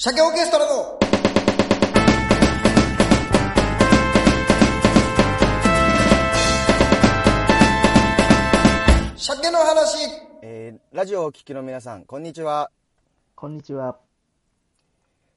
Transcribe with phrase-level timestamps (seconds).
[0.00, 0.96] 鮭オーケストラの
[9.16, 9.98] 鮭の話
[10.42, 12.70] えーラジオをお聞きの皆さん、こんにちは。
[13.34, 13.98] こんにちは。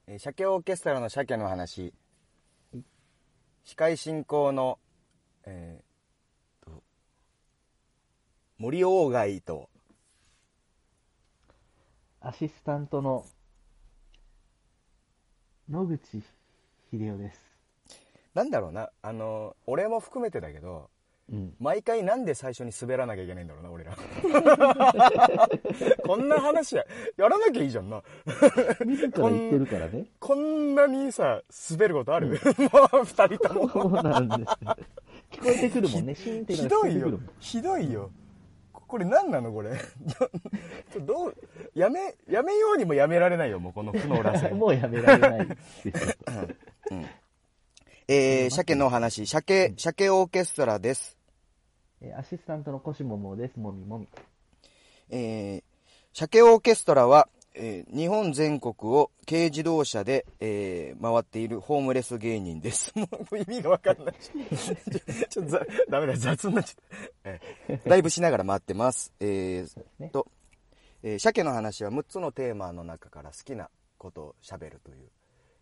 [0.05, 1.91] えー、鮭オーケストラの鮭の話。
[3.63, 4.77] 司会進行の、
[5.43, 6.83] えーと、
[8.59, 9.69] 森鴎外と、
[12.19, 13.25] アシスタントの
[15.71, 16.21] 野口
[16.91, 17.39] 秀夫です。
[18.35, 20.89] なんだろうな、あの、俺も含めてだけど、
[21.31, 21.53] うん。
[21.61, 23.95] 毎回なんで最初に滑らなきゃいけないんだろうな、俺ら。
[26.05, 26.83] こんな話や、
[27.15, 28.03] やらなきゃいいじゃんな。
[28.85, 30.07] 自ら言ってるからね。
[30.19, 32.37] こんなにさ、滑ることある、もう
[33.05, 33.69] 二人とも。
[33.69, 34.41] そうなんです。
[35.31, 36.15] 聞こえてくるもんね。
[36.15, 37.17] シーンってひどいよ。
[37.39, 38.11] ひどいよ
[38.91, 39.71] これ何なのこれ？
[40.99, 41.35] どどう
[41.73, 45.93] やめやめようにもやめられないよもうこの負の螺旋もうやめられないですよ。
[48.09, 49.25] えー、鮭のお話。
[49.25, 51.17] 鮭鮭オーケストラです。
[52.01, 53.57] えーアシスタントのコシモモです。
[53.57, 54.09] もみもみ。
[55.09, 55.63] えー、
[56.11, 62.91] 鮭オーケストラは、えー日本全国を軽自動車で、えー回っているホームレス芸人です。
[62.97, 64.15] もう意味がわかんない。
[64.15, 67.29] ちょっとざダメだ、雑になっちゃった。
[67.29, 69.13] えーライブしながら回ってます。
[69.19, 70.09] えー。
[70.09, 70.27] と、
[71.03, 75.09] えー鮭の話は6つのテーマの中から好きなことをしゃべるという、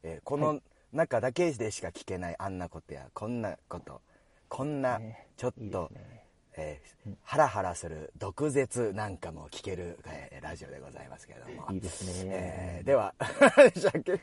[0.04, 4.02] えーこの中だけでしか聞けないあんなことやこんなこと
[4.48, 6.19] こんなねちょっと、ね。
[6.59, 6.89] えー
[7.23, 12.29] ハラハラする毒舌なんかも聞ける、えーラジオでございますけれどもいいですね。
[12.31, 13.13] えーでは、
[13.75, 14.17] 鮭、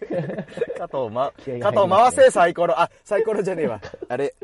[0.76, 2.78] 加藤ま、加藤回せ、サイコロ。
[2.78, 3.80] あ、サイコロじゃねえわ。
[4.08, 4.34] あれ、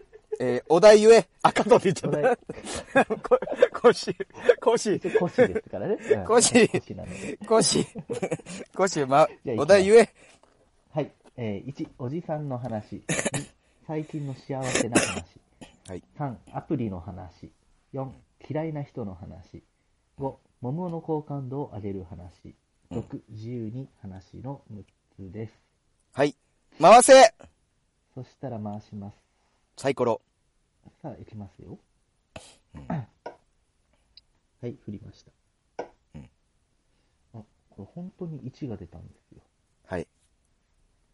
[0.40, 1.28] えーお題言え。
[1.42, 3.04] あ、加藤って言っちゃった。
[3.20, 3.38] こ
[3.82, 4.16] 腰、
[4.60, 5.94] 腰、コシですからね。
[6.00, 7.38] うんコシコシなので。
[7.46, 7.86] 腰、
[8.74, 10.08] 腰、まお題言え。
[10.92, 11.12] はい。
[11.36, 12.96] えー、1、おじさんの話。
[13.06, 13.48] 2、
[13.86, 15.24] 最近の幸せな話。
[15.88, 16.02] はい。
[16.18, 17.50] 3、アプリの話。
[17.92, 18.10] 4、
[18.48, 19.62] 嫌いな人の話。
[20.18, 22.54] 5、桃の好感度を上げる話。
[22.90, 24.84] 6、自由に話の6
[25.16, 25.52] つです。
[26.12, 26.34] はい。
[26.80, 27.12] 回せ
[28.14, 29.16] そしたら回します。
[29.76, 30.22] サイコロ。
[31.02, 31.78] さあ、いきますよ。
[34.60, 35.32] はい、振りました。
[36.14, 36.30] うん
[37.34, 39.42] あ、これ本当に1が出たんですよ。
[39.84, 40.06] はい。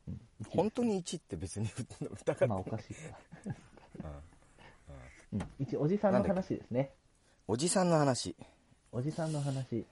[0.06, 1.69] うん、本当に1って別に
[2.11, 3.19] 疑ってまあ、おかしいか。
[4.05, 4.22] うん、
[5.34, 6.91] 1、おじさんの話ですね。
[7.47, 8.34] おじさんの話。
[8.93, 9.84] おじさんの話。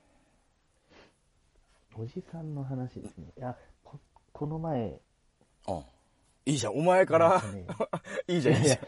[1.97, 3.26] おじさんの話ですね。
[3.36, 3.98] いや、こ
[4.32, 5.00] この前、
[5.69, 5.82] うん。
[6.46, 6.75] いいじゃん。
[6.75, 7.66] お前からね、
[8.28, 8.78] いいじゃん、いいじゃん。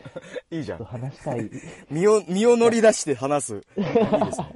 [0.55, 0.85] いいじゃん。
[0.85, 1.51] 話したい。
[1.91, 3.57] 身を、身を乗り出して話す。
[3.57, 4.55] いいですね。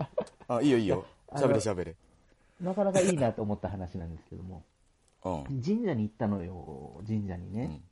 [0.48, 1.04] あ、いいよいいよ。
[1.36, 1.97] いや喋れ喋れ。
[2.60, 4.62] なかなかいいなと思った話なんですけども、
[5.25, 5.62] うん。
[5.62, 7.82] 神社に行ったのよ、神社にね。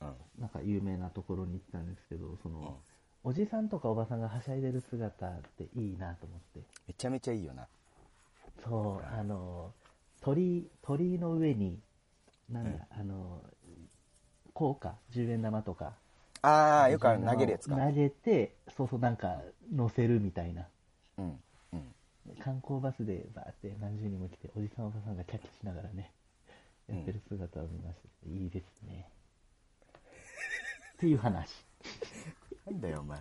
[0.00, 0.08] うん。
[0.08, 0.14] うん。
[0.40, 2.80] なんか有名なところに行ったんですけど、その、
[3.24, 6.60] おじさんとかおばさんがはしゃいでる姿っていいなと思って。
[6.88, 7.68] めちゃめちゃいいよな。
[8.64, 9.72] そう、あの、
[10.20, 11.78] 鳥、鳥居の上に、
[12.50, 13.42] なんだ、あの、
[14.54, 15.94] 硬貨、10円玉とか、
[16.42, 17.76] ああ、よくある投げるやつか。
[17.76, 19.40] 投げて、そうそう、なんか、
[19.72, 20.66] 乗せるみたいな。
[21.18, 21.40] うん。
[21.72, 21.94] うん。
[22.40, 26.10] 観光バスでバーって何十人も来て、おじさんおばさんがキャッキャしながらね、
[26.88, 28.28] やってる姿を見ました。
[28.28, 29.08] いいですね。
[30.94, 31.64] っていう話。
[32.66, 33.18] なんだよ、お前。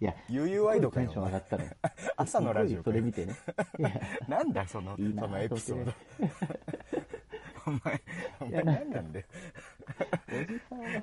[0.00, 1.12] いや、悠々ワイドかテンよ。
[1.16, 1.64] お前ション上がったの。
[2.16, 3.34] 朝のラジオそれ見てね。
[4.28, 5.98] なんだ、その、いいなそのエピソードと。
[7.66, 8.02] お前、
[8.40, 9.26] お前いやな何なんだよ。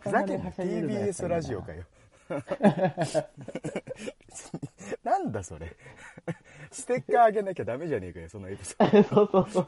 [0.01, 0.49] ふざけんな。
[0.51, 1.83] TBS なラジオかよ。
[5.03, 5.75] なんだそれ。
[6.71, 9.65] ステッカーあげなきゃダメじゃねえかよ、そのエピソーそうそうそう。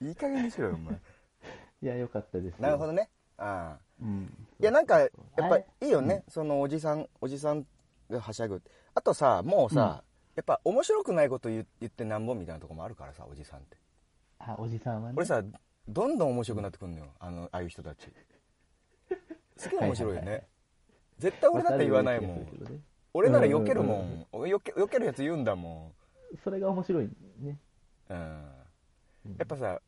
[0.00, 0.06] ド。
[0.06, 0.94] いい加減にしろよ、お前。
[1.82, 2.60] いや、よかったですよ。
[2.60, 3.10] なるほどね。
[3.36, 3.80] ああ。
[4.00, 4.46] うん。
[4.62, 6.22] いや、なんか、やっぱいいよね。
[6.28, 7.66] そのおじさん、おじさん
[8.08, 8.62] がはしゃぐ。
[8.94, 10.04] あとさ、もうさ、
[10.36, 13.76] やっぱ面白くないこと言言ってなんぼみたいなとこもあるからさ、おじさんって。
[14.38, 15.14] あ、おじさんはね。
[15.16, 15.42] 俺さ、
[15.88, 17.06] どんどん面白くなってくんのよ。
[17.18, 18.06] あの、ああいう人たち。
[19.56, 20.46] すげえ面白いよはいはいはね。
[21.18, 22.46] 絶対俺だって言わないもん
[23.14, 24.54] 俺なら避けるもうんうんん。
[24.54, 25.92] 避け避けるやつ言うんだも
[26.42, 27.10] それが面白い
[27.40, 27.50] ね。
[27.50, 27.58] ん。
[28.10, 28.18] うん。
[29.26, 29.80] うんやっぱさ、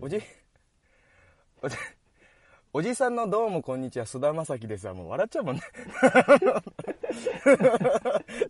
[0.00, 0.20] おじ、
[1.62, 1.76] おじ、
[2.74, 5.62] おじさんのどうもこんにちは、菅田将暉でさ、もう笑っちゃうもんね。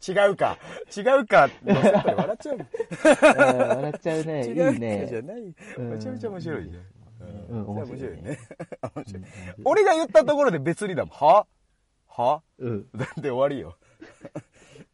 [0.07, 0.57] 違うか。
[0.97, 1.51] 違うか。
[1.65, 2.59] 笑っちゃう
[3.27, 4.47] 笑っちゃうね。
[4.47, 5.07] い 違うね。
[5.11, 5.41] じゃない。
[5.77, 6.81] うんめちゃめちゃ面白いじゃ
[7.57, 7.67] ん。
[7.67, 8.39] 面白いね
[8.95, 9.25] 面白い
[9.65, 11.17] 俺が言ったところで別にだもん。
[11.17, 11.47] は？
[12.07, 12.43] は？
[12.59, 12.87] うん。
[12.95, 13.77] だって終わりよ。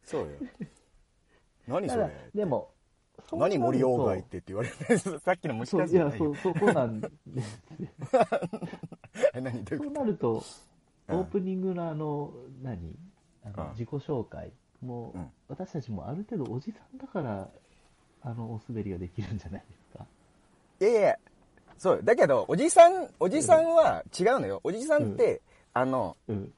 [0.05, 0.27] そうよ。
[1.67, 2.71] 何それでも、
[3.31, 7.09] 何森鴎外ってって言われるさっきの虫そう、いや、かじゃないよそう、そこなんで
[7.41, 7.61] す。
[9.33, 10.43] え何どういうそうこなると、
[11.07, 11.15] うん。
[11.19, 12.95] オープニングのあの、何？
[13.43, 13.69] あのうん。
[13.71, 14.51] 自己紹介。
[14.81, 15.31] も、うん。
[15.49, 17.49] 私たちもある程度おじさんだから、
[18.21, 20.05] あの、お滑りができるんじゃないですか？
[20.79, 21.19] といやいや
[21.77, 24.61] そうよだけどおじさんおじさんは違うのよ。
[24.63, 25.41] おじさんって、
[25.73, 26.53] あのうん。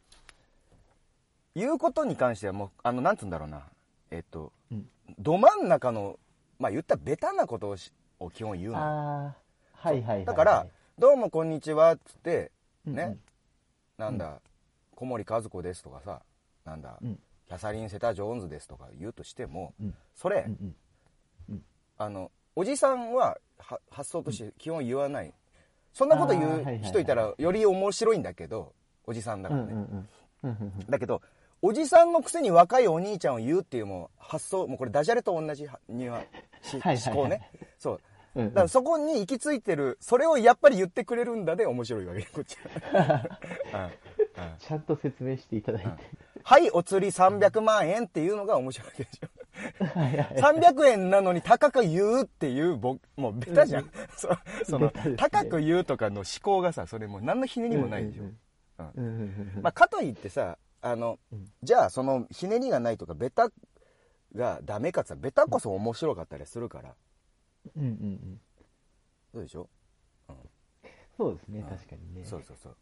[1.56, 3.68] 言うことに関してはもうあのなんつうんだろうな。
[4.12, 4.90] えっとうん。
[5.20, 6.20] ど真ん中の
[6.60, 8.84] まあ言ったらベタなことをしを基本言うのよ。
[8.84, 9.36] あ
[9.84, 10.26] あ、はいはいはいはい。
[10.26, 10.68] だから
[11.02, 12.52] 「どうもこんにちは」っつって
[12.86, 13.18] うんうん、ね。
[13.98, 14.40] なんだ、
[14.96, 16.22] 小森和子ですとかさ
[16.64, 17.20] なんだ、うん。
[17.48, 19.96] キャサリン・セタ・ジョーンズですとか言うとしても、うん。
[20.14, 20.76] それ、うん
[21.50, 21.64] うん。
[21.98, 25.34] あのおじさんはは発想として基本言わない、
[25.92, 28.76] そんなこと言う人いたらより面白いんだけど
[29.06, 30.10] おじさんだからね、うんうんうん。
[30.44, 30.86] うんうんうん。
[30.88, 31.24] だけど
[31.64, 36.22] おじさんのくせに若いお兄ちゃんを言うっていうもう発想もうこれダジャレと同じはには
[36.72, 37.50] 思考ね。
[37.80, 38.02] そう
[38.36, 42.58] うんうんだからそこに行き着いてるそれをやっぱり言ってくれるんだで面白いわけこっち
[42.94, 43.28] は、
[43.74, 43.92] うんうん
[44.60, 45.90] ちゃんと説明していただいて。
[46.44, 50.00] はい、お釣り300万円っていうのが面白いでしょ。
[50.00, 53.92] はいはい300円なのに高く言うっていう、ぼもうベタじゃん。
[54.16, 54.30] そ
[54.64, 58.24] そのね高く言うとかの思考がさ、それもう何のひねりもないでしょ。
[58.24, 58.30] うん
[58.96, 63.50] うんうんうんまあ、かといってさ、あの、うんじゃあそのひねりがないとか、ベタ
[64.34, 66.96] がダメかってさ、ベタこそ面白かったりするから。
[67.76, 68.42] うんうんうん。
[69.34, 69.70] そうでしょ
[71.18, 71.66] そうですね、うん。
[71.66, 72.26] 確かにね。
[72.26, 72.76] そうそうそう。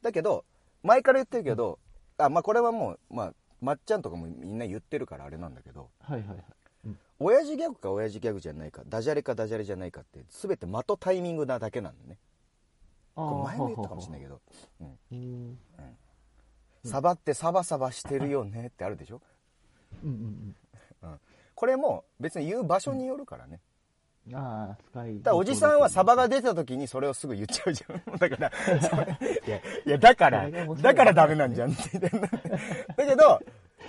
[0.00, 0.44] だけど、
[0.82, 1.78] 前から言ってるけど、
[2.18, 6.44] あ、まあこれはもう、まあ、まっちゃんとかもみんな言ってるからあれなんだけど、はいはいはい。
[6.86, 6.98] うん。
[7.20, 12.18] 親父ギャグか親父ギャグじゃないかダジャレかダジャレじゃないかって全て的タイミングなだけなんだね。
[13.14, 14.40] あこれ前も言ったかもしれないけど。
[15.12, 15.58] うん
[16.84, 19.20] 「サバってサバサバしてるよね」ってあるでしょ？
[20.02, 20.10] うん
[21.02, 21.20] うん
[21.54, 23.52] これも別に言う場所によるからね。
[23.52, 23.60] うん。
[24.32, 25.22] ああ、使い。
[25.22, 28.02] だおじさんはサバが出た時にそれをすぐ言っちゃうじゃん。
[28.18, 28.48] だから
[29.46, 32.10] いやいやだからだからダメなんじゃんってだ
[33.04, 33.40] けど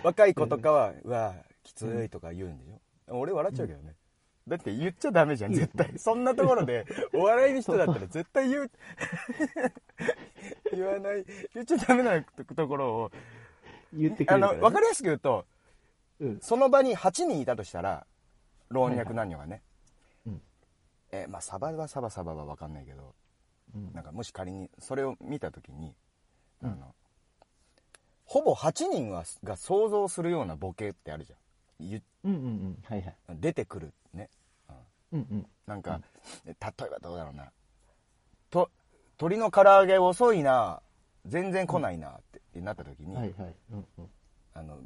[0.03, 3.19] 若い子とかは「うわきつい」とか言うんでしょ。
[3.19, 3.95] 俺笑っちゃうけどね。
[4.47, 5.93] だって言っちゃダメじゃん絶対。
[5.97, 8.71] そんなところでお笑いの人だったら絶対言う。
[10.73, 11.25] 言わない。
[11.53, 13.11] 言っちゃダメなところを
[13.93, 14.55] 言ってくあれるね。
[14.55, 15.45] の分かりやすく言うと
[16.19, 16.39] うん。
[16.41, 18.05] その場に8人いたとしたら
[18.69, 19.72] 老若男女がね、うん
[21.13, 23.13] えーまあサバはサバサバは分かんないけど
[23.75, 25.93] うんなんかもし仮にそれを見た時に、
[26.63, 26.93] うんあの
[28.25, 31.35] ほぼ8人はが想像するようなボケってあるじゃ
[31.83, 32.77] んゆうんうんうん。
[32.83, 33.15] はいはい。
[33.35, 34.29] 出てくるね、
[35.11, 35.45] うんうんうん。
[35.67, 35.99] なんか、
[36.45, 36.55] 例え
[36.89, 37.51] ばどうだろうな
[38.49, 38.71] と
[39.17, 40.81] 鳥の唐揚げ遅いな
[41.25, 42.21] 全然来ないなっ
[42.53, 43.55] てなった時に、はいはい。
[43.73, 44.09] うんうん。
[44.53, 44.79] あの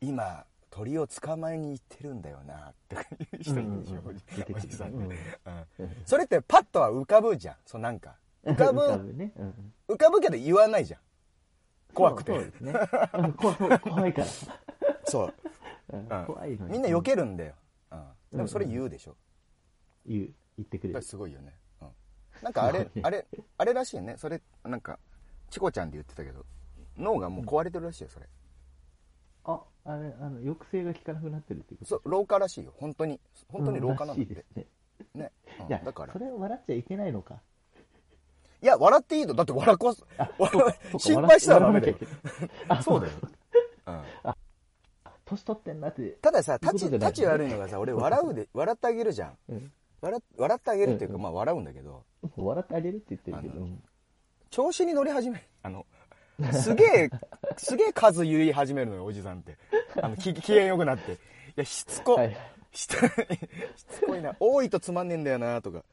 [0.00, 2.98] 今鳥を捕まえに行ってるんだよなってい
[3.38, 4.10] う人いるでしょ、うんうんうん。
[4.10, 4.92] おじ出てくるおじさん、
[6.04, 7.54] それってパッとは浮かぶじゃん。
[7.64, 8.16] そうなんか。
[8.44, 9.32] 浮かぶ浮かぶね。
[9.88, 11.00] 浮かぶけど言わないじゃん。
[11.94, 12.32] 怖くて。
[12.32, 12.74] そうですね。
[13.14, 14.26] うん怖怖いから。
[15.06, 15.34] そう。
[16.26, 16.58] 怖い。
[16.62, 17.54] みんな避けるんだよ、
[17.92, 18.36] うん。
[18.38, 19.16] でもそれ言うでしょ、
[20.04, 21.02] 言う、言ってくれる。
[21.02, 21.88] すごいよね、うん、
[22.42, 23.26] なんかあれあれ
[23.58, 24.16] あれらしいね。
[24.16, 24.98] それなんか
[25.50, 26.44] チコちゃんで言ってたけど。
[26.96, 28.26] 脳がもう壊れてるらしいよそれ、
[29.44, 32.72] あ、あれ、あの、抑制が効かなくなってるってことそう老化らしいよ。
[32.78, 33.20] 本当に。
[33.48, 34.64] 本当に老化なんだってうんね。
[35.14, 35.66] ね、 うん。
[35.66, 36.12] いや、だから。
[36.12, 37.40] それを笑っちゃいけないのか？
[38.62, 40.02] いや笑っていいとだって笑こす
[40.96, 41.96] 心配したらダメだよ。
[42.82, 43.12] そうだよ、
[43.86, 44.02] うん。
[45.26, 46.12] 年取ってんなって。
[46.22, 49.36] たださ、立ち、立ち悪いのがさ、俺笑うで、笑ってあげるじゃん。
[49.50, 49.72] うん。
[50.00, 51.22] 笑笑ってあげるっていうか、うん。
[51.22, 52.04] まあ笑うんだけど、
[52.36, 53.68] 笑ってあげるって言ってるけど。
[54.48, 55.44] 調子に乗り始める。
[55.62, 55.84] あの、
[56.52, 57.10] すげえ、
[57.56, 59.56] すげえ数言い始めるのよ、おじさんって。
[60.00, 61.12] あの、き機嫌良くなって。
[61.12, 61.16] い
[61.56, 62.36] や、しつこ、はい
[62.72, 62.88] し
[63.76, 64.34] しつこいな。
[64.40, 65.84] 多いとつまんねえんだよな、とか。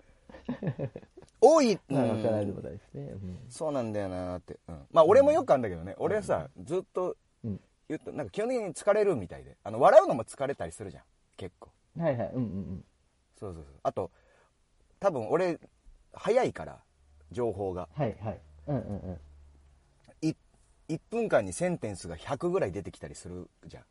[1.40, 3.02] 多い、う まあ、わからないでんもないですね。
[3.04, 4.58] うんそうなんだよなって。
[4.68, 4.88] うん。
[4.92, 5.96] まあ、俺もよくあるんだけどね。
[5.98, 9.58] 俺はさ、ずっとうん言うと、なんか基本的に疲れるみたいで。
[9.64, 11.04] あの、笑うのも疲れたりするじゃん。
[11.38, 11.70] 結構。
[11.98, 12.32] はいはい。
[12.34, 12.86] うんうん
[13.38, 13.74] そうそうそう。
[13.84, 14.12] あと、
[15.00, 15.60] 多分俺、
[16.14, 16.80] 早いから、
[17.32, 17.90] 情報が。
[17.94, 18.42] はいはい。
[18.68, 19.20] うんうんうん。
[20.92, 23.84] い1分間にセンテンスが100ぐらい出てきたりするじゃん。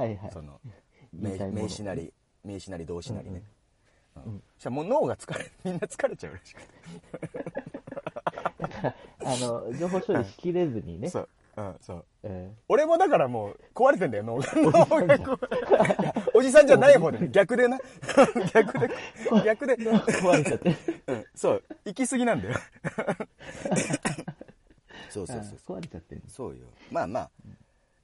[0.00, 0.30] はいはい。
[0.32, 0.60] その、
[1.12, 2.12] 名名詞なり、
[2.44, 3.38] 名詞なり動詞なりね。
[3.38, 3.44] うん
[4.26, 6.68] うんそしたらもう脳が疲れ、 みんな疲れちゃうらしくて。
[8.60, 11.10] だから、あの、情報処理しきれずにね。
[11.10, 11.28] そう。
[11.56, 12.04] うん、そう。
[12.22, 14.46] え俺もだからもう壊れてんだよ、脳が。
[16.34, 17.78] おじさんじゃない方で、逆でな。
[18.52, 18.90] 逆で、
[19.44, 19.76] 逆で。
[19.76, 20.76] ー壊れちゃって。
[21.06, 21.62] うん、そう。
[21.84, 22.58] 行き過ぎなんだよ。
[25.14, 26.22] そうそうそう壊れちゃってる。
[26.28, 26.66] そうよ。
[26.90, 27.30] まあまあ、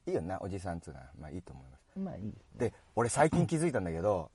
[0.07, 1.05] いいよな、おじさんっつうのは。
[1.19, 1.99] まあいいと思います。
[1.99, 2.69] まあいいですね。
[2.69, 4.31] で、俺最近気づいたんだけど、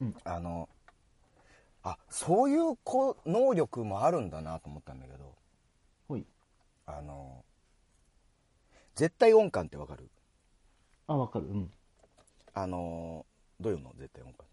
[0.00, 0.68] うんあの、
[1.82, 5.34] あ、そういうこう能力もあるんだなと思ったんだけど、
[6.08, 6.26] ほい。
[6.86, 7.44] あの、
[8.94, 10.08] 絶対音感ってわかる？
[11.06, 11.46] あ、わかる。
[11.46, 11.72] うん。
[12.52, 13.26] あの、
[13.60, 13.92] どういうの？
[13.98, 14.46] 絶対音感。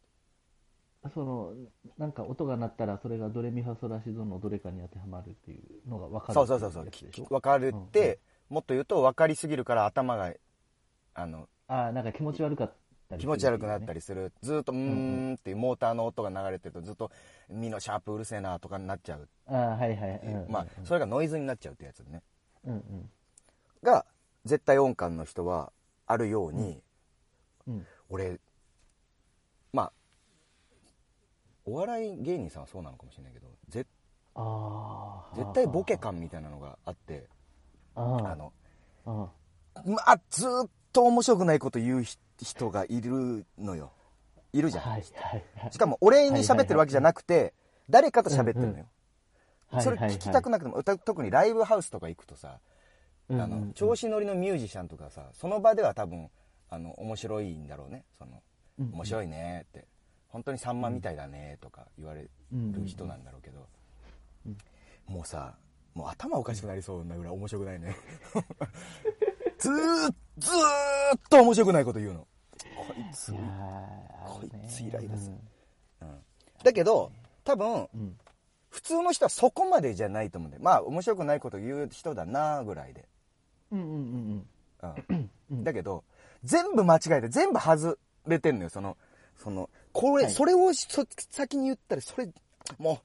[1.09, 1.53] その、
[1.97, 6.33] なんか音が鳴ったら、それがドレミファソラシドのどれかに当てはまるっていうのがわかる。
[6.33, 10.33] そうそうそうそう分かるって、もっと言うと分かりすぎるから頭が
[11.13, 12.73] あのあーなんか気持ち悪かっ
[13.09, 14.79] たり気持ち悪くなったりりするずっとうー
[15.31, 17.11] んっていうモーターの音が流れてるとずっと
[17.49, 19.27] 身のシャープうるせえなとかになっちゃう。
[19.47, 20.21] あーはいはい。
[20.23, 22.21] うんうんまあそれがノイズになっちゃうってやつね
[22.65, 23.09] うんうん。
[23.83, 24.05] が
[24.45, 25.71] 絶対音感の人は
[26.07, 26.81] あるように、
[27.67, 27.87] うん。
[28.09, 28.39] 俺
[29.71, 29.91] まあ
[31.65, 33.85] お笑い芸人さんはそうなのかもしれないけどぜ
[34.35, 35.35] ああ。
[35.35, 37.27] 絶対ボケ感みたいなのがあって
[37.95, 38.01] あ
[38.35, 38.53] の
[39.05, 39.29] あ
[39.85, 43.91] まあずっと面白くないこと言うひ人がいるのよ。
[44.51, 45.71] いるじゃん、はいはいはい。
[45.71, 47.53] しかも俺に喋ってるわけじゃなくて
[47.89, 48.85] 誰かと喋ってるのよ、はい
[49.79, 52.59] それ聞きたくなくても、た特にライブハウスとか行くとさ、
[53.29, 56.29] うんうんあの調子乗りのミュージシャンとかさその場では多分
[56.69, 58.03] あの面白いんだろうね。
[58.17, 58.43] その
[58.79, 58.93] うんうん。
[58.95, 59.87] 面白いねって
[60.31, 62.29] 本当にさんまみたいだねとか言われる
[62.85, 63.67] 人なんだろうけど、
[65.07, 65.55] もうさ
[65.93, 67.95] もう頭おかしくなりそうなぐらい面白くないね。
[69.59, 69.73] ずー
[70.37, 72.27] ずーっと面白くないこと言うの。
[72.75, 75.37] こいつこいあるねつイライラする。
[76.63, 77.11] だけど
[77.43, 78.01] 多分うん。
[78.01, 78.17] うん
[78.71, 80.63] 普通の人はそこまでじゃないと思うんだよ。
[80.63, 83.05] まあ面白くないこと言う人だなぐらいで、
[83.69, 84.45] うんうんうん
[84.81, 85.29] うん。
[85.49, 85.63] うん。
[85.65, 86.05] だけど
[86.45, 88.69] 全部間違えて全部外れてんのよ。
[88.69, 88.97] その
[89.35, 90.33] そのこれ、はい。
[90.33, 92.29] それをそ先に言ったらそれ
[92.77, 93.01] も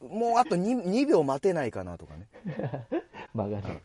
[0.00, 2.28] うもうあと 2, 2秒待てないかなとかね。
[3.34, 3.80] 曲がる。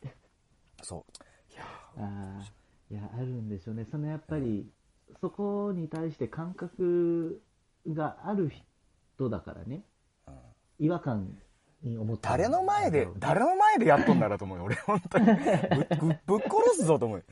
[0.81, 1.53] そう。
[1.53, 1.63] いや
[1.97, 2.51] ああ
[2.89, 3.85] いやあるんでしょうね。
[3.89, 4.69] そのやっぱり
[5.21, 7.41] そこに対して感覚
[7.87, 8.51] がある
[9.15, 9.83] 人だからね。
[10.27, 10.35] うん。
[10.79, 11.37] 違和感
[11.83, 12.31] に思ってる。
[12.31, 15.25] 誰の前で誰の前でやっとんだろうと思うよ俺本当に。
[15.25, 15.37] ぶぶ
[16.25, 17.17] ぶっ殺すぞと思う。
[17.19, 17.23] よ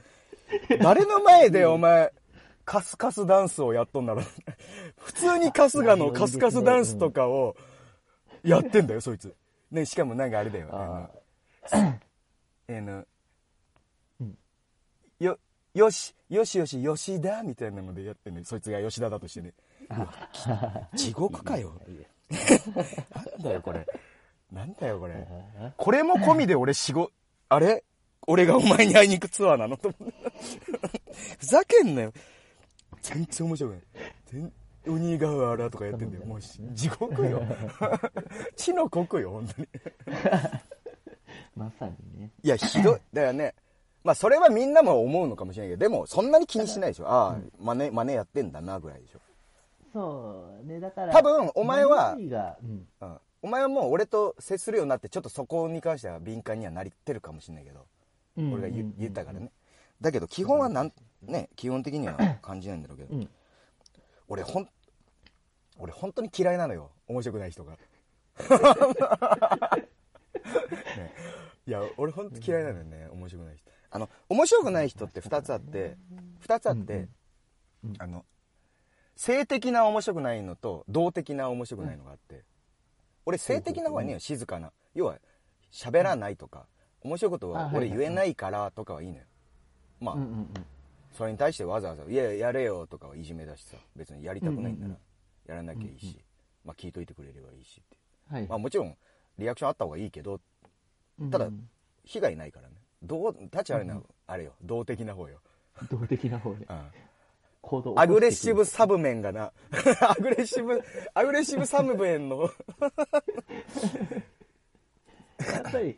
[0.81, 2.13] 誰の前でお前
[2.65, 4.25] カスカスダンスをやっとんだろう。
[4.97, 7.55] 普通に春日のカスカスダンスとかを
[8.43, 9.33] やってんだよそいつ。
[9.71, 11.09] ねしかもなんかあれだよあ
[11.71, 11.97] あ
[12.69, 13.05] の
[15.19, 15.39] よ
[15.73, 19.53] よしよしよし吉田みたいなのでやってんのよそいつが吉田だとしてね。
[20.95, 21.73] 地獄かよ。
[22.29, 23.85] なんだよこれ。
[24.51, 25.13] なんだよこれ。
[25.13, 27.11] やこれも込みで俺仕事、
[27.49, 27.83] あれ？
[28.27, 29.77] 俺がお前に会いに行くツアーなの？
[29.77, 30.31] と思って。
[31.37, 32.13] ふざけんなよ。
[33.05, 33.81] 全然面白くない。
[34.25, 34.53] 全
[34.87, 36.25] 鬼瓦とかやってんだよ。
[36.25, 37.43] もうし地獄よ。
[38.55, 39.67] 地の国よ、本当に。
[41.55, 42.99] まさにねいや、ひどい。
[43.13, 43.53] だよね。
[44.03, 47.07] まあ、それはみんなも思うのかもしれないけど、でも、そんなに気にしないでしょ。
[47.07, 49.19] ああ、真似、真似やってんだな、ぐらいでしょ。
[49.93, 53.19] そうねだから多分お前はうんうん。
[53.41, 57.85] お前はもう俺と接するようになって、ちょっとそこに関しては敏感にはなりってるかもしれないけど。
[58.37, 59.51] うん俺が言,、うん言ったからね
[60.01, 60.91] だけど基本はなん
[61.27, 63.29] ね基本的には感じないんだろうけど、うん。
[64.27, 64.69] 俺ほん
[65.77, 66.91] 俺本当に嫌いなのよ。
[67.07, 67.73] 面白くない人が、
[70.97, 71.13] ね。
[71.67, 73.07] いや俺本当嫌いなのよね。
[73.11, 73.71] 面白くない人。
[73.91, 75.95] あの面白くない人って2つあって
[76.41, 78.25] 2つあって、うんうんあの
[79.15, 82.43] 性的な面白くないのと動的な面白くないのがあって、
[83.25, 84.73] 俺性的な方がね静かな。
[84.93, 85.19] 要は
[85.71, 86.65] 喋らないとか、
[87.01, 89.23] 面白いことは俺言えないからとかはいいのよ、
[89.99, 90.53] まあ、うんうんうん
[91.15, 94.95] それに対してわざわざ「いややれよ」とかはいじめだしさ別にやりたくないんなら
[95.47, 96.19] やらなきゃいいし、
[96.65, 97.97] まあ聞いといてくれればいいしって。
[98.33, 98.47] はい。
[98.47, 98.97] まあもちろん
[99.37, 100.41] リアクションあった方がいいけど
[101.31, 101.69] ただうん。
[102.03, 102.75] 被害ないからね。
[103.01, 104.53] どう立ち悪いのはうんあれよ。
[104.61, 105.39] 動的な方よ、
[105.89, 106.65] 動的な方で。
[106.69, 106.91] うん。
[107.61, 109.53] 行動をアグレッシブサブメンがな。
[110.01, 112.41] アグレッシブアグレッシブサブメンの。
[115.39, 115.97] やっぱり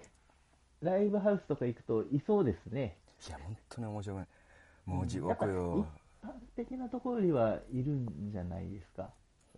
[0.81, 2.97] ライブハウスとか行くといそうですね。
[3.27, 4.27] いや本当に面白くない
[4.87, 5.85] もう地獄よ、
[6.23, 9.09] 一般的なところよりはいるんじゃないですか？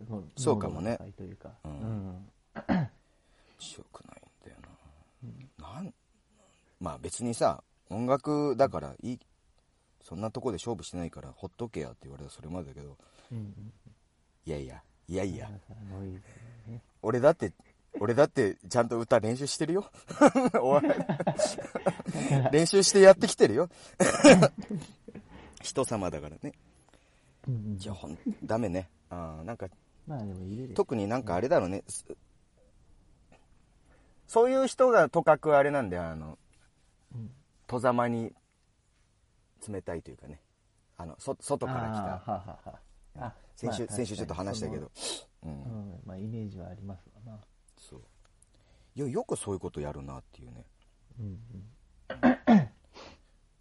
[0.08, 0.98] のそうかもね。
[1.16, 1.72] というか、うん。
[1.72, 2.30] うん。
[2.68, 2.90] 面
[3.58, 4.56] 白くないんだよ
[5.58, 5.94] な、なん
[6.80, 9.18] まあ別にさ音楽だからいい。
[10.02, 12.96] そんなとこで勝負してないからほっとけやって言われたらそれまでだけど。
[13.32, 13.72] うんうん
[14.46, 15.48] いやいやいやいや。
[16.66, 16.80] ね。
[17.02, 17.52] 俺だって
[18.00, 19.84] 俺だってちゃんと歌練習してるよ。
[22.50, 23.68] 練習してやってきてるよ
[25.62, 26.52] 人様だからね
[27.48, 29.66] うんうんいやほんダメねあーなんか
[30.06, 32.04] まあでもいるでしょ特になんかあれだろうね、す
[34.26, 36.38] そういう人がとかくあれなんだよあの
[37.14, 37.30] うん
[37.66, 38.32] 戸ざまに
[39.68, 40.40] 冷たいというかね
[40.96, 44.86] あのそ外から来た先週、まあ先週ちょっと話したけど。
[44.86, 44.90] う。
[45.44, 47.38] うんん、まあイメージはありますわな。
[47.78, 48.00] そう。
[48.94, 50.64] いや、よくそういうことやるなっていうね。
[51.18, 52.59] うんうん。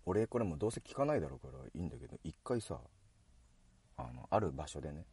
[0.09, 2.79] 俺、これもどうせ聞かないだろうからいいんだけど、一回さ、
[3.95, 5.05] あの、ある場所でね、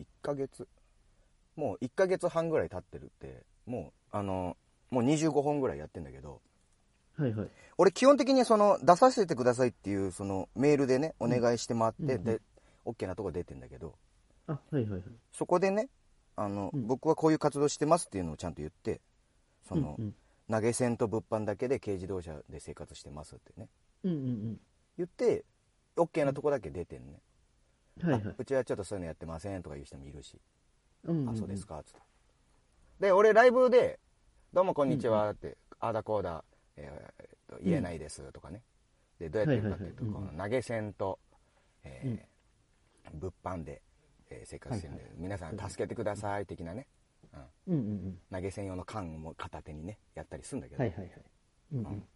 [0.00, 0.68] 1ヶ月、
[1.56, 4.56] もう1ヶ月半ぐらい経ってるって、もう、あの、
[4.90, 6.40] もう25本ぐらいやってんだけど、
[7.18, 7.48] はいはい。
[7.78, 12.24] 俺基本的にその出させてくださいっていうそのメールでねお願いして回って、うんうん。
[12.24, 12.40] で
[12.84, 13.94] OK なとこ出てんだけど。
[14.46, 15.02] あ、はいはいはい。
[15.32, 15.88] そこでね
[16.36, 16.86] あの、うん。
[16.86, 19.00] 僕はこういう活動してますっていうのをちゃんと言って
[19.66, 20.14] その、うんうん
[20.50, 23.68] 投げ銭と物販だけで軽自動車で生活してますってね。
[24.04, 24.60] うんうん
[24.96, 25.44] 言って
[25.96, 27.20] OK なとこだけ出てんね、
[28.02, 28.10] うん。
[28.10, 28.32] はいはい。
[28.32, 28.34] あ。
[28.38, 30.40] うちはちょっとそういうのやってませんとか言う人もいるし、
[31.04, 31.28] うんんん。
[31.30, 31.66] あそうです。
[31.66, 32.00] かっつって。
[33.00, 33.98] で俺ライブで
[34.54, 36.44] 「どうもこんにちは」って「ああだこうだ、
[36.76, 38.62] えーえーと言えないです」とかね。
[39.18, 40.30] でどうやってるかっていうと、はいはいはい。
[40.30, 41.18] この投げ銭と、
[41.84, 43.20] えーうん。
[43.20, 43.82] 物販で、
[44.30, 45.12] えー生活してるんで、はい。
[45.16, 46.86] 皆さん助けてください的なね、
[47.66, 48.18] うん、うんうんうん。
[48.30, 51.12] 投げ銭用の缶も片手にねやったりするんだけど、はいはいはい。
[51.72, 52.08] うんうん。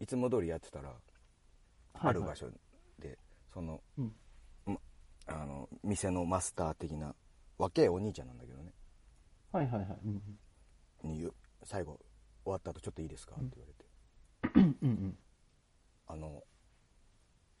[0.00, 0.98] いつも通りやってたら、はい
[1.94, 2.48] ある場所
[2.98, 3.18] で
[3.52, 4.12] その,、うん
[4.66, 4.76] ま
[5.26, 7.14] あの店のマスター的な
[7.58, 8.72] 若いお兄ちゃんなんだけどね
[9.52, 9.98] はいはいはい。
[10.04, 10.38] うん
[11.04, 12.00] に言う最後
[12.44, 13.36] 終わった後ちょっといいですか？
[13.36, 15.18] って言われて、うんうんうん。
[16.08, 16.42] あの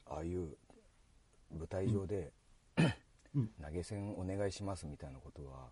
[0.06, 0.56] ああいう
[1.50, 2.32] 舞台上で、
[3.34, 5.70] うん 投げ銭お願いしますみたいなことは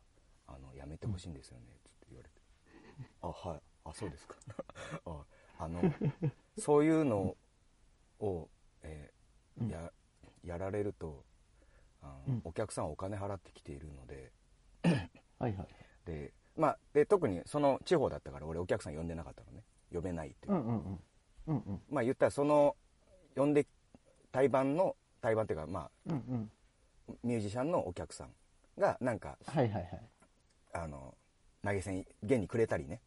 [0.51, 2.41] あのやめてほしいんですよね、つって言われて
[3.23, 4.37] あはいあそうですか
[5.07, 5.25] あ
[5.59, 5.81] あの
[6.59, 7.37] そういうの
[8.19, 8.49] を、
[8.83, 9.93] えーうんや
[10.43, 11.23] やられると
[12.03, 14.33] あの、うんお客さんはお金払ってきているので
[15.39, 15.69] はいはい。
[16.07, 21.05] で,、まあ、で特にその地方だったから俺お客さん呼んでなかったのね呼べないっていううんうんうん。
[21.49, 21.83] うんうん。
[21.91, 22.77] まあ言ったらその
[23.37, 23.67] 呼んで
[24.33, 26.53] 対バンの対バンっていうかまうんうん。
[27.11, 28.35] あミュージシャンのお客さん
[28.79, 30.11] がなんかはいはいはい。
[30.73, 31.15] あの
[31.65, 33.01] 投げ銭現にくれたりね。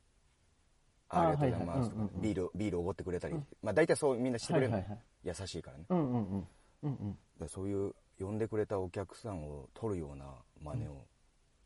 [1.10, 3.46] ありがとうございますビールビールおごってくれたり、うん。
[3.62, 4.84] まあ大体そうみんなしてくれるの、
[5.24, 6.48] 優しいからね、うんうんうん。
[6.84, 7.12] うんうん。
[7.12, 10.26] だからそういう呼んでくれたお客さんを取るような
[10.62, 11.06] 真似を、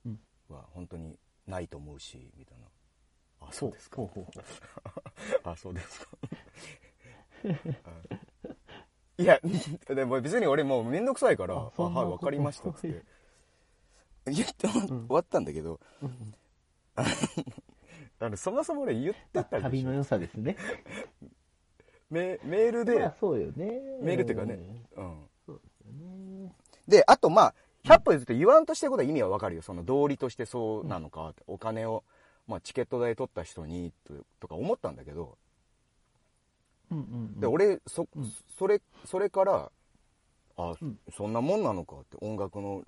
[0.05, 0.19] うん。
[0.49, 2.67] は本当にないと思うしみたいな。
[3.47, 4.01] あそうですか。
[5.43, 6.17] あそうですか。
[9.19, 9.39] いや
[9.87, 13.03] でも別に俺もう面倒くさいから「ああそんなはい分かりました」っつって
[14.31, 15.07] 言って終ん。
[15.07, 16.35] わったんだけど、うんうん。
[18.19, 20.57] あのそもそも俺言ってた旅の良さですね。
[22.09, 23.65] メメールで、まあそうよね。
[24.01, 24.53] メールっていうかね、
[24.95, 26.53] うん、そうですよね。
[26.87, 29.61] であとまあ100歩譲って言わんとしてることは意味は分かるよ。
[29.61, 32.03] その道理としてそうなのかって、お金を、
[32.47, 35.37] まあ、チケット代取った人にととか思ったんだけど、
[36.91, 37.39] うんうんうん。
[37.39, 38.31] で俺そ,、うん。
[38.57, 39.71] それそれから
[40.57, 40.99] あ、うん。
[41.15, 42.83] そんなもんなのかって音楽の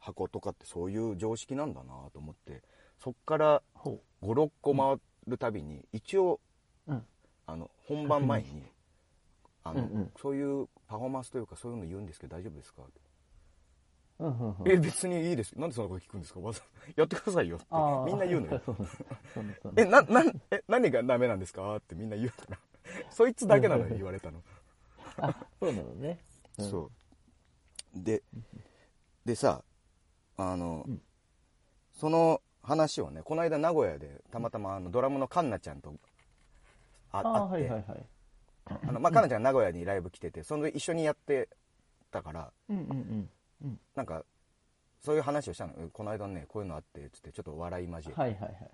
[0.00, 2.62] 箱とかってそういう常識なんだなと思って
[2.98, 6.40] そっからほ56個回るたびに一応
[6.88, 6.92] う。
[6.92, 7.06] うん。
[7.46, 8.62] あの本番前に
[9.64, 10.12] あの、うんうん。
[10.20, 12.82] そういうパフォーマンスというかそういうの言うんですけど大丈夫ですか？
[14.20, 14.70] うんうんうん。
[14.70, 15.58] え別にいいです。
[15.58, 16.40] なんでそんなこと聞くんですか？
[16.40, 16.62] わざ
[16.96, 17.66] やってくださいよって
[18.06, 18.62] みんな言うのよ。
[19.76, 21.76] えななえ何がダメなんですか？
[21.76, 22.58] ってみんな言うから
[23.10, 24.42] そいつだけなのよ言われたの。
[25.18, 26.18] あ、そうなのね。
[26.58, 26.70] うん。
[26.70, 28.02] そう。
[28.02, 28.22] で
[29.24, 29.62] でさ
[30.48, 31.00] あの、うん
[31.92, 35.92] その話をねこの間名古屋でたまたまあのドラムのカンナちゃんと
[37.12, 38.06] あって、はいはいはい。
[38.88, 41.48] あのまあ、カンナちゃんが名古屋にライブ来ててその時一緒にやって
[42.10, 43.30] たからうんうんうん。
[43.64, 43.80] うん。
[43.94, 44.24] なんか
[45.00, 48.70] そういう話をしたのえこの間ねこういうのあってつってちょっと笑い交えて、はいはいはい。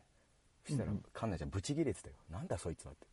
[0.64, 3.06] そしたら、カンナちゃんブチギレてたよなんだそいつはって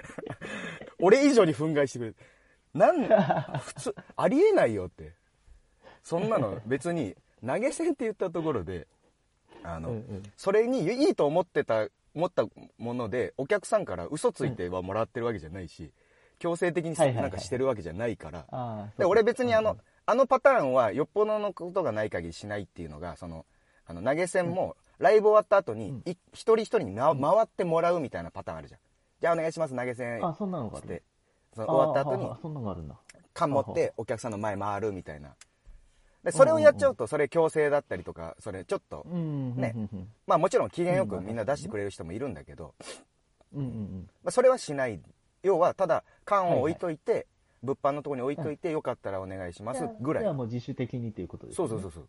[1.00, 2.22] 俺以上に憤慨してくれて
[2.74, 3.06] なん
[3.58, 5.14] 普通ありえないよって
[6.02, 8.86] そんなの別に投げ銭って言ったところで
[9.62, 10.22] あの、うんうん。
[10.36, 12.44] それにいいと思ってた思った
[12.78, 15.92] ものでお客さんから嘘ついてはもらってるわけじゃないし、
[16.38, 18.90] 強制的になんかしてるわけじゃないから。
[18.98, 19.78] で俺別にあの、うん
[20.10, 23.44] あのパターンはよっぽどのことがない限りしないっていうのがその
[23.84, 26.02] あの投げ銭もライブ終わった後に、うん。
[26.06, 28.80] い一人一人に、ま、回ってもらうみたいなパターンあるじゃん。
[29.20, 30.24] じゃあお願いします投げ銭。
[30.24, 31.02] あ、そんなのがあるつって。
[31.54, 32.26] その終わった後に。
[33.34, 35.36] 缶持ってお客さんの前回るみたいな
[36.24, 39.56] でそれをやっちゃうとそれ強制だったりとかそれちょっとうん。
[39.56, 39.74] ね
[40.26, 42.74] まあもちろん機嫌よくうんみんな出してくれる人もいるんだけど、
[43.54, 43.62] ま
[44.26, 45.00] あ、それはしない
[45.42, 47.26] 要はただ缶を置いといて、
[47.62, 49.66] 物販のところに置いといて、よかったらお願いしうん。
[49.66, 51.56] ますぐらいじゃあもう自主的にっていうことですね。
[51.56, 52.00] そうそうそうそ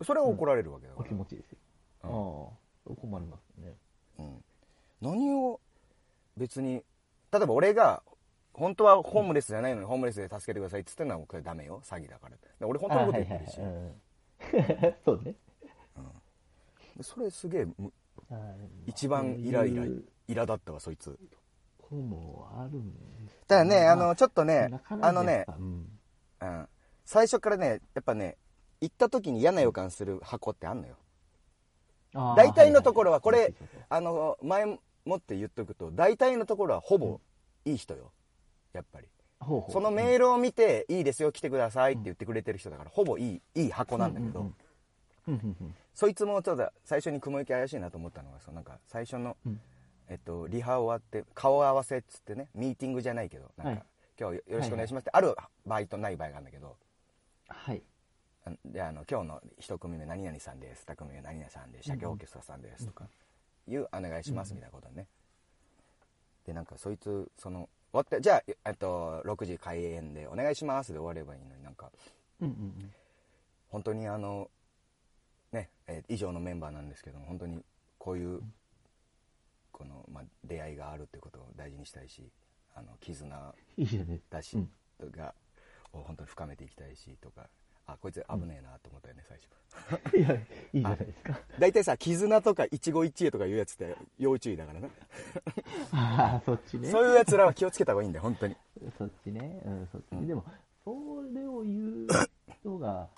[0.00, 1.58] うそれは怒られるわけだおから、気持ちですよ。
[2.02, 2.94] ああ。
[3.00, 3.74] 困りますね。
[4.18, 4.44] うん、
[5.00, 5.60] 何を
[6.36, 6.82] 別に
[7.32, 8.02] 例えば俺が
[8.54, 11.80] 本当はホームレスじゃないのにホームレスで助けてくださいって言ってるのはこれダメよ。
[11.84, 12.36] 詐欺だから。
[12.36, 13.92] で俺本当のこと言ってるし、あはいはいはい。
[14.82, 14.94] うん。
[15.04, 15.34] そうね。
[17.00, 17.66] それすげえ
[18.86, 21.18] 一番イライライラだったわそいつ。
[21.78, 22.92] こもあるん。
[23.26, 26.00] ですだね、まあのちょっとねあのねうん。
[26.40, 26.68] うん。
[27.04, 28.36] 最初からねやっぱね
[28.80, 30.96] 行った時に嫌な予感する箱ってあんのよ。
[32.36, 33.54] 大体のところはこれはいはい。
[33.88, 37.20] あの前もって言っとくと大体のところはほぼ
[37.64, 38.12] いい人よ
[38.72, 39.08] やっぱり。
[39.40, 39.72] ほうほう。
[39.72, 44.54] そのメールを見て、いいですよ来てくださいって言ってくれてる人だからほぼいいいい箱なんだけど、うん
[45.28, 45.56] うんうんうん。
[45.60, 49.60] うんそいつもちょっと最初に雲行き怪しいなと思ったのがそのなんか最初の、うん。
[50.08, 53.82] えっと、リハ終わって顔合わせっつってねミーティングじゃないけどなんか、はい。
[54.18, 56.76] 今日よろしくお願いしますって、ある場合とない場合があるんだけど。
[57.48, 57.82] はい。
[58.44, 60.84] あであの今日の一組目何々さんです。
[60.88, 61.88] 二組目何々さんです。
[61.88, 63.06] 鮭オーケストラさんですとか、
[63.68, 65.06] いうお願いしますみたいなことね、
[66.46, 71.90] でなんかそいつその終わってじゃあ、えっと、6時開演でお願いしますで終わればいいのになんか
[72.40, 72.92] うんうんうん。
[73.68, 74.50] 本当にあの
[75.52, 77.62] ね、えー以上のメンバーなんですけども本当に
[77.98, 78.40] こういう、
[79.70, 82.22] この、まあ、出会いがあるってことを大事にしたいし
[82.74, 84.20] あの絆いいじゃね。
[84.30, 84.70] だし、うん
[85.10, 85.34] が
[85.92, 87.48] を本当に深めていきたいしとか
[87.86, 89.52] あこいつ危ねえなと思ったよね最初
[90.16, 91.40] いや、いいじゃないですか。
[91.58, 94.88] 大体さ絆とか一期一会とかいうやつって要注意だからな、
[95.92, 96.90] ああ、そっちね。
[96.90, 98.56] そういうやつらは気をつけた方がいいんだよ本当に
[98.98, 99.62] そっちね。
[99.64, 100.18] うん、そっちね。
[100.18, 100.44] うんでも、
[100.84, 100.90] そ
[101.34, 102.06] れを言う
[102.60, 103.08] 人が、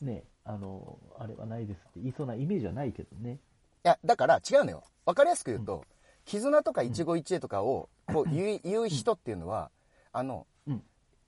[0.00, 3.40] ね、あの、あれはないですって言いそうなイメージはないけどね。
[3.84, 5.84] いやだから違うのよ分かりやすく言うと、
[6.24, 9.70] 絆とか一期一会とかをこう言う言う人っていうのは
[10.12, 10.82] あのうん。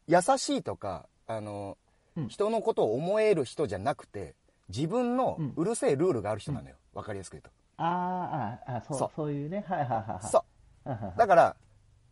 [0.06, 1.88] 優しいとかあの、うん
[2.28, 4.35] 人のことを思える人じゃなくて
[4.68, 7.50] 自分のうるせえルールがある人なのよ、分かりやすく言うと。
[7.78, 9.33] あーあそうそう。
[9.33, 9.64] いうね。
[9.68, 10.26] はいはいはいはい。
[10.26, 10.44] そ
[10.85, 10.88] う。
[11.16, 11.57] だから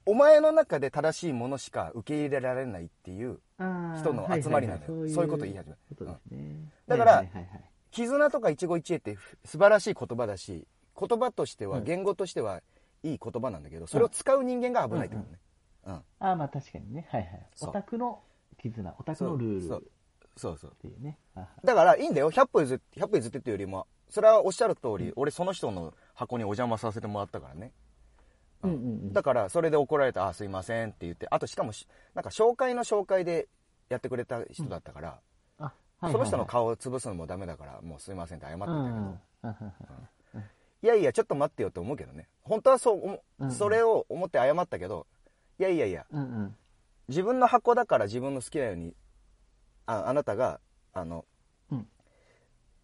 [0.07, 3.41] お前の中で正しいものしか受け入れられないっていう
[3.99, 5.09] 人の集まりなのよ。
[5.13, 6.19] そういうこと言い始める。
[6.87, 7.25] だから
[7.91, 10.67] 絆とか一期一会って素晴らしい言葉だし
[10.99, 11.85] 言葉としてはうん。
[11.85, 12.63] 言語としては
[13.03, 15.39] いい言葉なんだけどそれを使う人間が危ないってことね、
[15.87, 17.07] うんああ、まあ確かにね。
[17.11, 17.47] はいはい。
[17.61, 18.21] オタクの
[18.59, 19.91] 絆、オタクのルール
[20.37, 20.71] そうっそう。
[20.71, 21.19] そうていうね。
[21.65, 22.31] だからいいんだよ。
[22.31, 23.87] 100歩譲って100歩譲ってっていうよりも。
[24.09, 27.73] それはおっしゃる通り、俺その人の箱にお邪魔させてもらったからね。
[28.63, 28.71] うん。
[28.71, 29.13] うんうん。
[29.13, 31.27] だからそれで怒られた「あすいません」って言って。
[31.31, 33.49] あとしかもしなんか紹介の紹介で
[33.89, 35.21] やってくれた人だったから、
[35.59, 35.73] あはいはい
[36.05, 36.13] はい。
[36.13, 39.59] その人の顔を潰すのもダメだからもうすいませんって謝ってたけど、うんうんは
[40.83, 42.29] いやいやちょっと待ってよって思うけどね。
[42.43, 45.07] 本当はそう思うんうんそれを思って謝ったけど
[45.59, 46.57] いやいやいやうんうん。
[47.09, 48.95] 自分の箱だから自分の好きなように
[49.87, 50.61] ああなたが
[50.93, 51.25] あの
[51.71, 51.89] うん。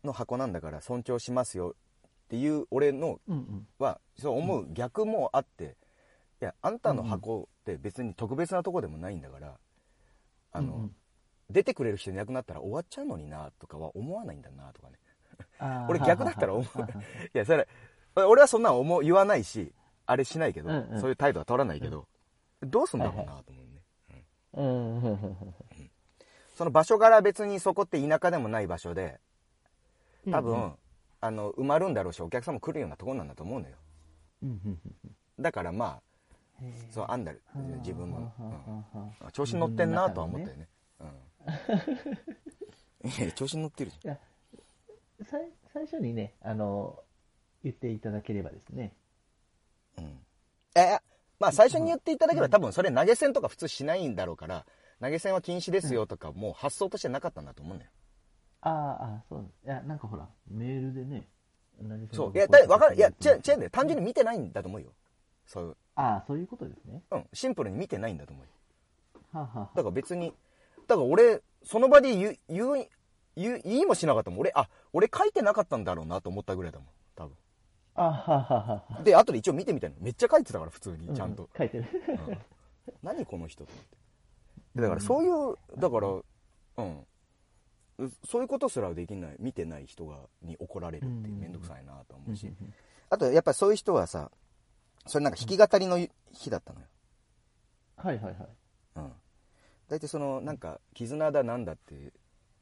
[0.04, 3.66] の箱なんだから尊重しますよっていう俺のうんうん。
[3.78, 5.76] はそう思う逆もあって
[6.40, 9.58] いやあんたの箱って別に特別なとこでもないんだから
[10.52, 10.96] あの、うんうん。
[11.50, 14.98] 出てくれる人いなくなったら終わっちゃうのになとかは思わないんだなとかね。
[15.88, 16.66] 俺逆だったら思う。
[16.80, 16.92] はい
[17.36, 17.68] やそれ
[18.14, 19.72] 俺はそんなん思う言わないし
[20.06, 21.00] あれしないけど、うんうん。
[21.00, 22.06] そういう態度は取らないけど、
[22.60, 23.64] どうすんだろうなと思う
[24.12, 25.54] ね、うんうんうんうん
[26.62, 29.18] その場所柄別にそこって田舎でもない場所で
[30.30, 30.62] 多分、うん。
[30.62, 30.72] うん
[31.24, 33.76] あの埋まるんだろうしお客さんも来るようなところなんだと思うのよ。
[34.42, 34.78] うんうん
[35.38, 36.00] だからま
[36.60, 37.40] あそうあんだる
[37.78, 39.30] 自分の、はあはあはあはあうん。
[39.30, 40.68] 調子に乗ってんなとは思ったよね。
[43.04, 44.18] うん、 いや調子に乗ってるじいや
[45.24, 46.98] さい最初にね、あの、
[47.62, 48.92] 言っていただければですね。
[49.96, 50.18] ゃん、うん、
[50.74, 50.98] え
[51.38, 54.66] まあ最初に言っていただければ多分それ投げ銭とか普通しないんだろうから
[55.02, 57.78] 投げ銭は禁止ですよとかもう発想としてなかったんだと思うん。
[57.78, 57.90] だよ
[58.60, 59.50] ああ、ああ、そう。
[59.64, 61.26] いや、なんかほら、メールでね、
[61.80, 62.32] 何そう。
[62.32, 62.94] いやだわかる。
[62.96, 63.58] いや違う違うん。
[63.58, 64.92] だよ単純に見てないんだと思うよ。
[65.44, 65.64] そう。
[65.64, 67.02] いうああ、そういうことですね。
[67.10, 68.50] うん、シンプルに見てないんだと思うよ。
[69.32, 70.32] はあ、はあはあ、だから別に
[70.86, 72.88] だから俺その場で言う言う
[73.34, 74.40] 言う言いもしなかったもん。
[74.40, 76.88] 俺あ俺書いてなかったんだろうなと思ったぐらいだもん。
[77.16, 77.36] 多分。
[77.94, 79.02] あはあはあはあ。
[79.02, 79.94] で後で一応見てみたの。
[80.00, 81.12] めっちゃ書いてたから普通に。
[81.14, 81.44] ちゃんと。
[81.44, 81.84] う、書いてる。
[82.28, 82.38] うん。
[83.02, 83.96] 何この人と思って。
[83.96, 84.01] で
[84.76, 87.06] だからそういうだからうん。
[87.98, 92.50] うそういうことすらできない見てない人がに怒られるって面倒くさいなと思うし、
[93.10, 94.30] あとやっぱそういう人はさ
[95.06, 95.98] それなんか弾き語りの
[96.32, 96.86] 日だったのよ。
[97.96, 98.34] はいはいはい。
[98.96, 99.12] うん、
[99.88, 102.12] 大体そのなんか絆だなんだって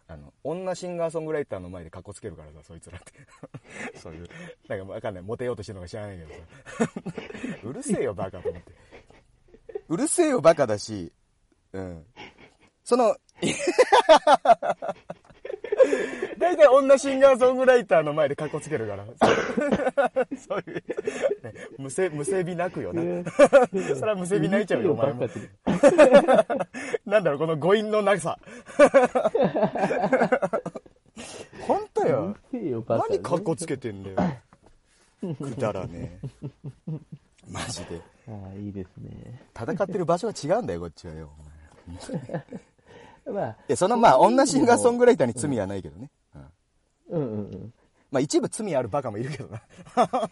[0.08, 3.12] あの女シンガーソングライターの前でかっこつけるからさそいつらって。
[3.98, 4.28] そういう。
[4.68, 5.22] なんかわかんない。
[5.22, 6.92] モテようとしてるのか知らないけどさ。
[7.62, 8.72] うるせえよバカと思って。
[9.88, 11.12] うるせえよバカだし
[11.72, 12.04] うん
[12.84, 13.16] そのだ
[16.38, 19.04] 大体女シンガーソングライターの前でカッコつけるから。
[20.36, 20.82] そういう、ね、
[21.78, 23.02] むせ、むせび泣くよな。
[23.94, 25.28] それはむせび泣いちゃうよ、お前も。
[27.06, 28.38] なんだろう、この語彙のなさ。
[31.60, 32.36] 本当よ。
[32.52, 34.16] 何カッコつけてんだよ。
[35.36, 36.28] くだらねえ。
[37.50, 38.00] マジで。
[38.28, 39.42] ああ、いいですね。
[39.54, 41.30] 戦ってる場所が違うんだよ、こっちはよ。
[43.32, 46.10] まあ、そのまあ、女シンガーソングライターに罪はないけどね。
[47.08, 47.22] うん。
[47.22, 47.74] うんうんうん。
[48.10, 49.62] まあ、一部罪あるバカもいるけどな。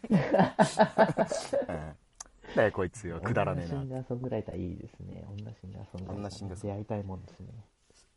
[1.69, 2.57] うん。
[2.57, 3.21] だよ、こいつよ。
[3.21, 3.81] くだらねえな。
[3.81, 5.25] 女シンガーソングライターいいですね。
[5.29, 6.17] 女シンガーソングライター。
[6.17, 7.49] 女シンガーソン出会いたいもんですね。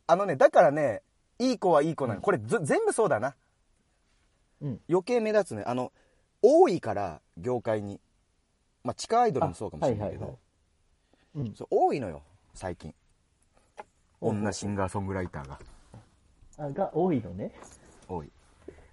[0.06, 1.02] あのね、だからね、
[1.38, 2.20] いい子はいい子なの。
[2.20, 3.36] これず全部そうだな。
[4.62, 4.80] うん。
[4.88, 5.64] 余計目立つね。
[5.66, 5.92] あの、
[6.40, 8.00] 多いから、業界に。
[8.84, 10.38] まあ、地下アイドルもそうかもしれないけど。
[11.36, 11.54] うん。
[11.54, 12.22] そう多いのよ、
[12.54, 12.94] 最近。
[14.22, 15.58] 女シンガーソングライターが。
[16.58, 17.52] あ、が多いのね。
[18.08, 18.30] 多い。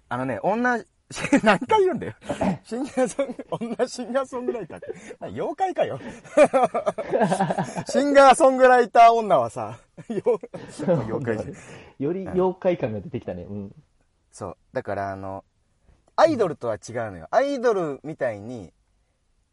[0.08, 0.76] あのね、女、
[1.42, 2.14] 何回言うんだよ。
[2.62, 5.16] シンガーソング、女シンガーソングライターって。
[5.20, 5.98] な妖怪かよ。
[7.86, 10.38] シンガーソングライター女はさ、妖
[10.86, 11.54] 妖怪じゃん
[11.98, 13.42] より妖怪感が出てきたね。
[13.42, 13.74] うん。
[14.30, 14.56] そう。
[14.72, 15.44] だからあの、
[16.16, 17.28] アイドルとは違うのよ。
[17.30, 18.72] アイドルみたいに、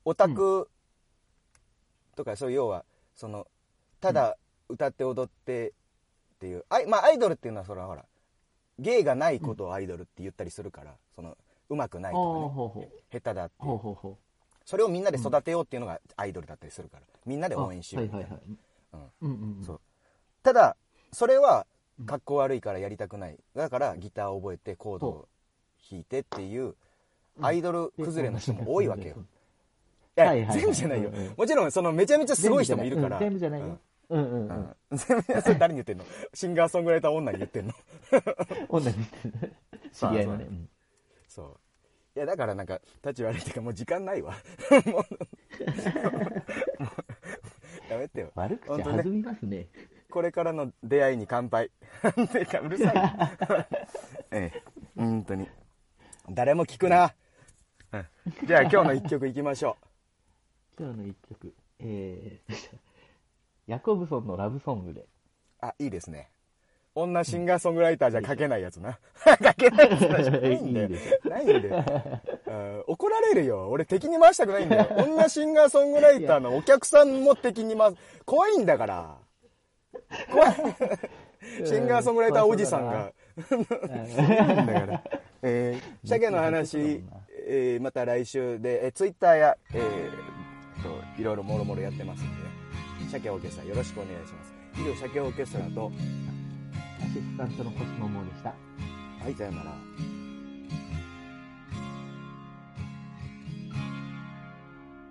[0.06, 0.70] オタク
[2.16, 2.86] とか、そう要は、
[3.16, 3.48] その、
[4.00, 4.38] ただ
[4.70, 8.06] 歌って踊ってっていう、あいまあアイドルっていうのはそれはほら、
[8.80, 11.38] 芸がないことをアイドルって言ったりするから、その、
[11.70, 13.12] うまくないとかね、ほうほう。
[13.12, 13.56] 下手だって。
[14.66, 18.38] それをみんなで育てようっていうのがアイドルだったりするから、みんなで応援しようみたいな。
[20.44, 20.78] ただ、
[21.12, 21.66] それは、
[22.06, 23.40] 格好悪いからやりたくない。
[23.56, 25.28] だから、ギターを覚えて、コードを
[25.90, 26.76] 弾いてっていう、
[27.42, 29.16] アイドル崩れの人も多いわけよ。
[29.16, 31.34] いや、はいはいはい全部じゃないようんうん。
[31.38, 33.20] もちろん、その、めちゃめちゃすごい人もいるから。
[33.20, 33.80] 全部じゃないよ。
[34.10, 34.98] うんうんうん。
[34.98, 36.06] それ誰に言ってんの？
[36.34, 37.74] シンガーソングライター女に言ってんの？
[38.70, 39.54] 女に言ってる
[39.92, 40.46] 知り合いのね。
[40.46, 40.70] うん
[41.28, 41.60] そう。
[42.16, 44.34] いや、だからなんか、立ち悪いっていうか、もう時間ないわ。
[44.88, 45.04] もう、
[47.92, 48.32] やめてよ。
[48.34, 49.68] 悪口本当ね弾みますね。
[50.10, 51.70] これからの出会いに乾杯。
[52.32, 53.38] てか、うるさいな。
[54.32, 54.64] ええ、
[54.96, 55.48] 本当に。
[56.30, 57.14] 誰も聞くな。
[57.92, 58.06] うん
[58.46, 59.78] じゃあ今日の一曲いきましょ
[60.78, 61.54] 今日の一曲。
[61.80, 62.54] えー、
[63.68, 65.02] ヤコブソンのラブソングで。
[65.02, 65.06] う。
[65.62, 66.32] あ、いいですね。
[66.96, 68.98] 女シンガーソングライターじゃ書けないやつな。
[69.24, 70.02] 書けないやつ
[70.32, 70.40] な。
[70.40, 71.30] ないんだよ いいです。
[71.30, 71.86] ないんだよ。
[72.48, 73.70] うん怒られるよ。
[73.70, 74.88] 俺敵に回したくないんだよ。
[74.98, 77.98] 女シンガーソングライターのお客さんも敵に回す。
[78.26, 79.18] 怖いんだから。
[80.32, 80.56] 怖い。
[81.68, 83.12] シンガーソングライターおじさんが。
[83.38, 85.04] だから。
[85.44, 87.04] えー、鮭の話、
[87.46, 92.57] えーまた来週で、えー、ツイッターや、えー、と、いろいろもろもろやってますんでね。
[93.08, 94.54] 鮭オーケストラよろしくお願いします。
[94.76, 95.92] 以上、鮭オーケストラと、
[97.00, 98.50] アシスタントの星桃でした。
[98.50, 98.56] は
[99.30, 99.72] い、さようなら。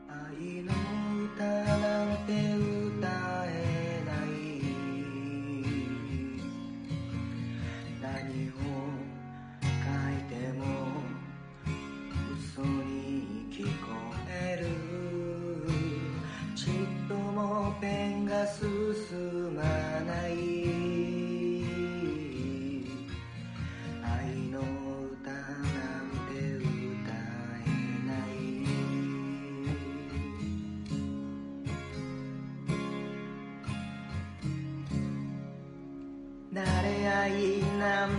[0.08, 0.75] 愛の歌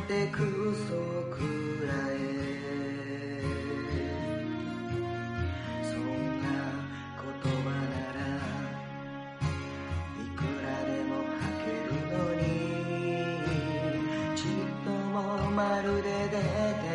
[0.08, 0.38] てく
[0.88, 0.94] そ
[1.36, 3.42] くらえ
[5.84, 6.46] そんな
[7.20, 8.20] 言葉なら
[10.16, 12.40] いくらでも吐けるのに
[14.34, 14.48] ちっ
[14.86, 16.87] ともまるで出て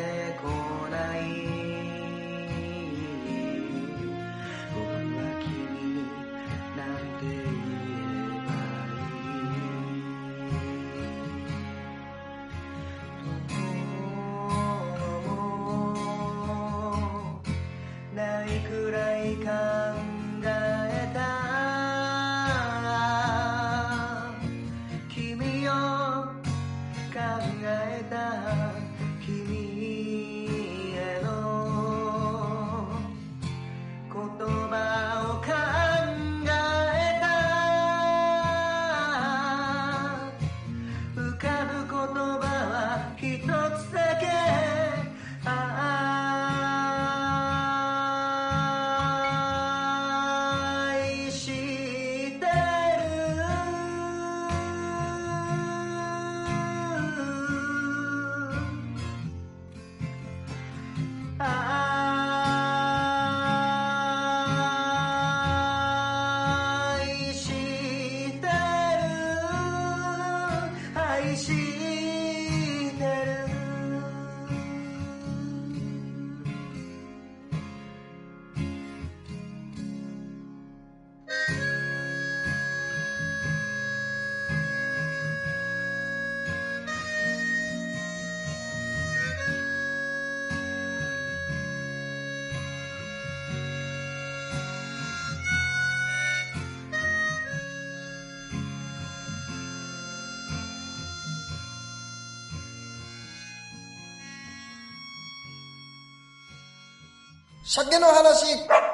[107.64, 108.91] 鮭の話。